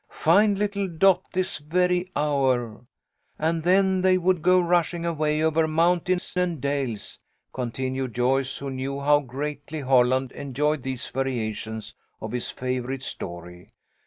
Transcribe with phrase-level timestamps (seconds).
[0.09, 2.79] Find little Dot this very hour
[3.37, 7.19] I And then they would go rushing away over moun tains and dales,"
[7.53, 13.69] continued Joyce, who knew how greatly Holland enjoyed these variations of his favourite story.